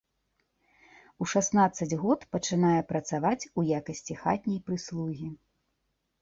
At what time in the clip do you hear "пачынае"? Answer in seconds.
2.35-2.79